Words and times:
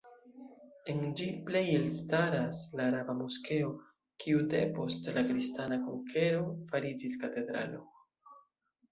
En 0.91 1.01
ĝi 1.17 1.25
plej 1.49 1.61
elstaras 1.73 2.61
la 2.79 2.87
araba 2.91 3.13
Moskeo, 3.19 3.67
kiu 4.23 4.39
depost 4.53 5.09
la 5.19 5.23
kristana 5.27 5.77
konkero 5.83 6.41
fariĝis 6.73 7.19
katedralo. 7.25 7.83